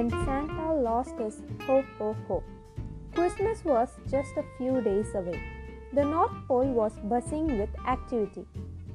[0.00, 2.42] when Santa lost his ho ho ho.
[3.14, 5.38] Christmas was just a few days away.
[5.92, 8.46] The North Pole was buzzing with activity.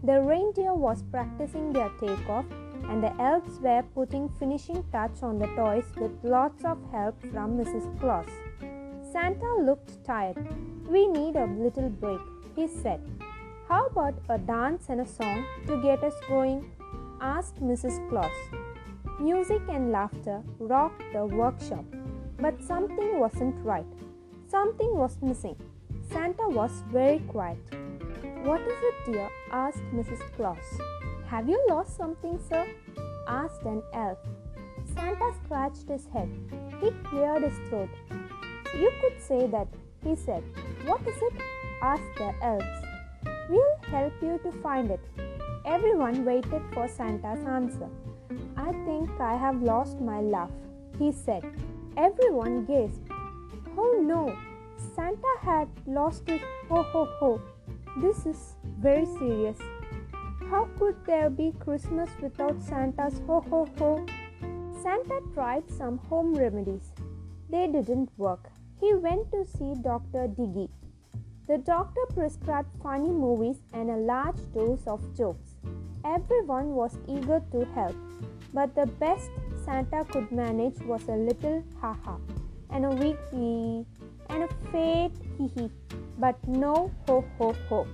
[0.03, 2.45] The reindeer was practicing their takeoff
[2.89, 7.55] and the elves were putting finishing touch on the toys with lots of help from
[7.59, 7.85] Mrs.
[7.99, 8.31] Claus.
[9.11, 10.37] Santa looked tired.
[10.89, 12.25] We need a little break,
[12.55, 13.01] he said.
[13.69, 16.71] How about a dance and a song to get us going?
[17.21, 17.97] asked Mrs.
[18.09, 18.64] Claus.
[19.19, 21.85] Music and laughter rocked the workshop,
[22.37, 23.85] but something wasn't right.
[24.49, 25.55] Something was missing.
[26.11, 27.57] Santa was very quiet.
[28.43, 29.29] What is it, dear?
[29.51, 30.19] asked Mrs.
[30.35, 30.57] Claus.
[31.27, 32.67] Have you lost something, sir?
[33.25, 34.17] asked an elf.
[34.93, 36.29] Santa scratched his head.
[36.81, 37.89] He cleared his throat.
[38.77, 39.69] You could say that,
[40.03, 40.43] he said.
[40.85, 41.33] What is it?
[41.81, 42.85] asked the elves.
[43.49, 44.99] We'll help you to find it.
[45.63, 47.89] Everyone waited for Santa's answer.
[48.57, 50.51] I think I have lost my laugh,
[50.97, 51.43] he said.
[51.97, 53.09] Everyone gasped.
[53.77, 54.35] Oh no,
[54.95, 56.41] Santa had lost it.
[56.69, 57.41] Ho ho ho.
[57.97, 59.57] This is very serious.
[60.49, 64.05] How could there be Christmas without Santa's ho ho ho?
[64.81, 66.91] Santa tried some home remedies.
[67.49, 68.51] They didn't work.
[68.79, 70.27] He went to see Dr.
[70.27, 70.69] Diggy.
[71.47, 75.55] The doctor prescribed funny movies and a large dose of jokes.
[76.03, 77.95] Everyone was eager to help,
[78.55, 79.29] but the best
[79.65, 82.17] Santa could manage was a little ha ha
[82.69, 83.85] and a weak wee
[84.29, 85.69] and a faint hee hee,
[86.17, 87.85] but no ho ho ho.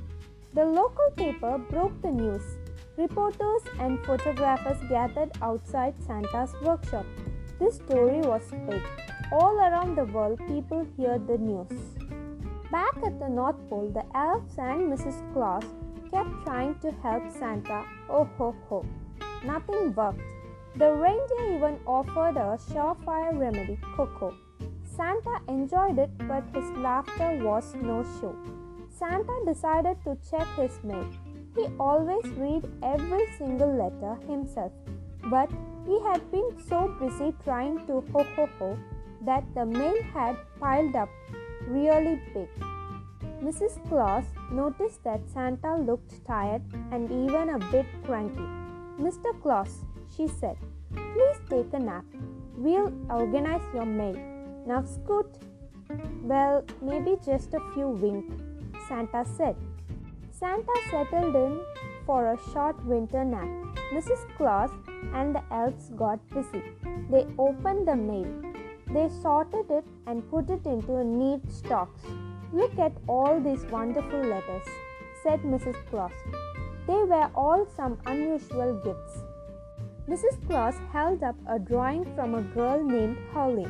[0.54, 2.44] The local paper broke the news.
[2.98, 7.06] Reporters and photographers gathered outside Santa's workshop.
[7.60, 8.84] This story was big.
[9.32, 11.72] All around the world, people heard the news.
[12.72, 15.18] Back at the North Pole, the elves and Mrs.
[15.34, 15.64] Claus
[16.12, 17.84] kept trying to help Santa.
[18.10, 18.86] Oh ho ho.
[19.44, 20.22] Nothing worked.
[20.76, 24.34] The reindeer even offered a surefire remedy, cocoa.
[24.84, 28.36] Santa enjoyed it, but his laughter was no show.
[28.90, 31.10] Santa decided to check his mail.
[31.56, 34.72] He always read every single letter himself,
[35.30, 35.50] but
[35.86, 38.78] he had been so busy trying to ho ho ho
[39.26, 41.10] that the mail had piled up
[41.68, 42.50] really big.
[43.42, 43.78] Mrs.
[43.90, 48.48] Claus noticed that Santa looked tired and even a bit cranky.
[49.00, 49.34] Mr.
[49.42, 49.84] Claus,
[50.16, 50.58] she said,
[50.94, 52.06] please take a nap.
[52.58, 54.18] We'll organize your mail.
[54.66, 55.38] Now scoot.
[56.24, 58.26] Well, maybe just a few wink,
[58.88, 59.56] Santa said.
[60.32, 61.60] Santa settled in
[62.06, 63.48] for a short winter nap.
[63.94, 64.26] Mrs.
[64.38, 64.70] Claus
[65.14, 66.64] and the elves got busy.
[67.10, 68.32] They opened the mail.
[68.88, 72.02] They sorted it and put it into neat stocks.
[72.54, 74.68] Look at all these wonderful letters,
[75.24, 75.76] said Mrs.
[75.90, 76.12] Claus.
[76.88, 79.24] They were all some unusual gifts.
[80.08, 80.46] Mrs.
[80.48, 83.68] Claus held up a drawing from a girl named Holly.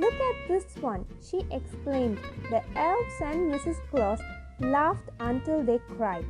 [0.00, 2.18] Look at this one, she exclaimed.
[2.50, 3.76] The elves and Mrs.
[3.90, 4.20] Claus
[4.60, 6.24] laughed until they cried.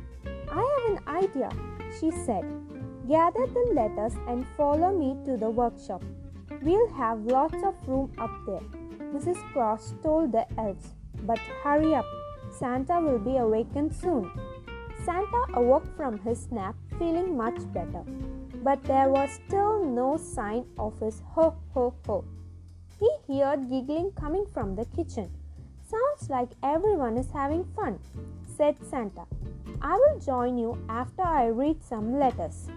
[0.51, 1.49] I have an idea,
[1.99, 2.43] she said.
[3.07, 6.03] Gather the letters and follow me to the workshop.
[6.61, 8.63] We'll have lots of room up there.
[9.13, 9.41] Mrs.
[9.53, 10.89] Claus told the elves,
[11.23, 12.05] but hurry up.
[12.51, 14.31] Santa will be awakened soon.
[15.05, 18.03] Santa awoke from his nap feeling much better,
[18.65, 22.25] but there was still no sign of his ho ho ho.
[22.99, 25.29] He heard giggling coming from the kitchen.
[25.91, 27.99] Sounds like everyone is having fun,
[28.57, 29.25] said Santa.
[29.81, 32.67] I will join you after I read some letters.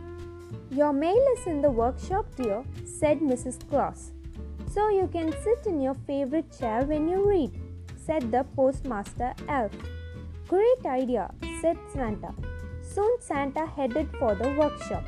[0.70, 3.58] Your mail is in the workshop, dear, said Mrs.
[3.70, 4.12] Claus.
[4.74, 7.58] So you can sit in your favorite chair when you read,
[7.96, 9.72] said the postmaster elf.
[10.48, 11.30] Great idea,
[11.62, 12.34] said Santa.
[12.82, 15.04] Soon Santa headed for the workshop.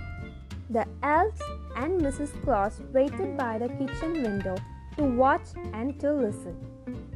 [0.70, 1.42] The elves
[1.74, 2.30] and Mrs.
[2.44, 4.56] Claus waited by the kitchen window
[4.96, 6.54] to watch and to listen.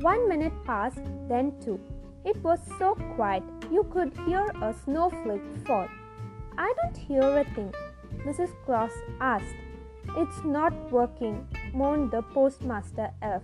[0.00, 1.78] One minute passed, then two.
[2.24, 5.86] It was so quiet you could hear a snowflake fall.
[6.58, 7.72] I don't hear a thing,
[8.26, 8.50] Mrs.
[8.64, 8.90] Claus
[9.20, 9.60] asked.
[10.16, 13.42] It's not working, moaned the postmaster elf.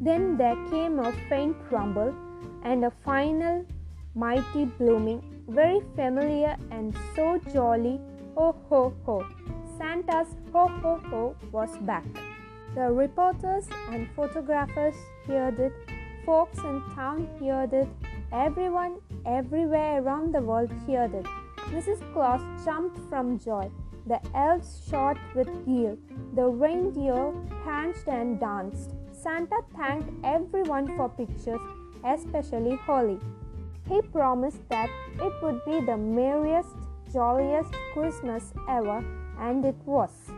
[0.00, 2.14] Then there came a faint rumble
[2.62, 3.66] and a final
[4.14, 8.00] mighty blooming, very familiar and so jolly.
[8.36, 9.26] Ho ho ho!
[9.76, 12.04] Santa's ho ho ho was back.
[12.74, 14.94] The reporters and photographers
[15.26, 15.72] heard it,
[16.24, 17.88] folks in town heard it,
[18.32, 21.26] everyone everywhere around the world heard it.
[21.74, 22.00] Mrs.
[22.12, 23.70] Claus jumped from joy.
[24.06, 25.96] The elves shot with glee.
[26.34, 27.32] The reindeer
[27.62, 28.90] pranced and danced.
[29.12, 31.60] Santa thanked everyone for pictures,
[32.04, 33.18] especially Holly.
[33.88, 34.88] He promised that
[35.20, 36.76] it would be the merriest,
[37.12, 39.04] jolliest Christmas ever,
[39.38, 40.30] and it was.